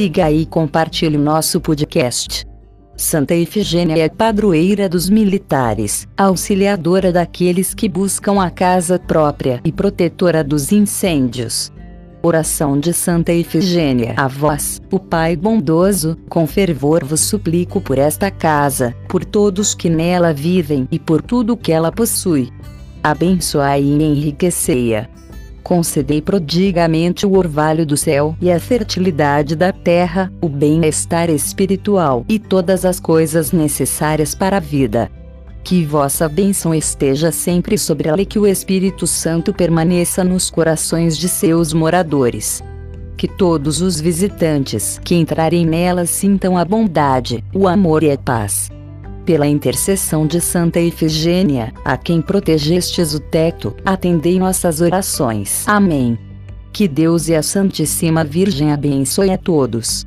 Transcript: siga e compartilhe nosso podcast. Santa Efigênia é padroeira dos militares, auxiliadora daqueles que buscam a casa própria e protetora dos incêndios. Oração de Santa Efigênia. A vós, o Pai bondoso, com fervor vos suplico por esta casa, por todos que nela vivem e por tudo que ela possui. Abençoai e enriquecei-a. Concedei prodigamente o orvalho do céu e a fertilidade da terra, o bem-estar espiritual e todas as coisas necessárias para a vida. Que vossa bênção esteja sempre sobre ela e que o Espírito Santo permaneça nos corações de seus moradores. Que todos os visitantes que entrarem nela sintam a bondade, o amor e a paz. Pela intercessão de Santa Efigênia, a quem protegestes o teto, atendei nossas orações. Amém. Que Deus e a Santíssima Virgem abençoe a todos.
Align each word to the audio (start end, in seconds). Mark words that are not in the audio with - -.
siga 0.00 0.30
e 0.30 0.46
compartilhe 0.46 1.18
nosso 1.18 1.60
podcast. 1.60 2.46
Santa 2.96 3.34
Efigênia 3.34 4.02
é 4.02 4.08
padroeira 4.08 4.88
dos 4.88 5.10
militares, 5.10 6.08
auxiliadora 6.16 7.12
daqueles 7.12 7.74
que 7.74 7.86
buscam 7.86 8.40
a 8.42 8.48
casa 8.48 8.98
própria 8.98 9.60
e 9.62 9.70
protetora 9.70 10.42
dos 10.42 10.72
incêndios. 10.72 11.70
Oração 12.22 12.80
de 12.80 12.94
Santa 12.94 13.30
Efigênia. 13.30 14.14
A 14.16 14.26
vós, 14.26 14.80
o 14.90 14.98
Pai 14.98 15.36
bondoso, 15.36 16.16
com 16.30 16.46
fervor 16.46 17.04
vos 17.04 17.20
suplico 17.20 17.78
por 17.78 17.98
esta 17.98 18.30
casa, 18.30 18.94
por 19.06 19.22
todos 19.22 19.74
que 19.74 19.90
nela 19.90 20.32
vivem 20.32 20.88
e 20.90 20.98
por 20.98 21.20
tudo 21.20 21.58
que 21.58 21.72
ela 21.72 21.92
possui. 21.92 22.48
Abençoai 23.02 23.82
e 23.82 24.02
enriquecei-a. 24.02 25.19
Concedei 25.62 26.20
prodigamente 26.20 27.26
o 27.26 27.36
orvalho 27.36 27.86
do 27.86 27.96
céu 27.96 28.36
e 28.40 28.50
a 28.50 28.58
fertilidade 28.58 29.54
da 29.54 29.72
terra, 29.72 30.32
o 30.40 30.48
bem-estar 30.48 31.30
espiritual 31.30 32.24
e 32.28 32.38
todas 32.38 32.84
as 32.84 32.98
coisas 32.98 33.52
necessárias 33.52 34.34
para 34.34 34.56
a 34.56 34.60
vida. 34.60 35.10
Que 35.62 35.84
vossa 35.84 36.28
bênção 36.28 36.74
esteja 36.74 37.30
sempre 37.30 37.76
sobre 37.76 38.08
ela 38.08 38.22
e 38.22 38.26
que 38.26 38.38
o 38.38 38.46
Espírito 38.46 39.06
Santo 39.06 39.52
permaneça 39.52 40.24
nos 40.24 40.50
corações 40.50 41.16
de 41.16 41.28
seus 41.28 41.72
moradores. 41.72 42.62
Que 43.16 43.28
todos 43.28 43.82
os 43.82 44.00
visitantes 44.00 44.98
que 45.04 45.14
entrarem 45.14 45.66
nela 45.66 46.06
sintam 46.06 46.56
a 46.56 46.64
bondade, 46.64 47.44
o 47.54 47.68
amor 47.68 48.02
e 48.02 48.10
a 48.10 48.16
paz. 48.16 48.70
Pela 49.24 49.46
intercessão 49.46 50.26
de 50.26 50.40
Santa 50.40 50.80
Efigênia, 50.80 51.72
a 51.84 51.96
quem 51.96 52.20
protegestes 52.20 53.14
o 53.14 53.20
teto, 53.20 53.74
atendei 53.84 54.38
nossas 54.38 54.80
orações. 54.80 55.66
Amém. 55.68 56.18
Que 56.72 56.88
Deus 56.88 57.28
e 57.28 57.34
a 57.34 57.42
Santíssima 57.42 58.24
Virgem 58.24 58.72
abençoe 58.72 59.30
a 59.30 59.38
todos. 59.38 60.06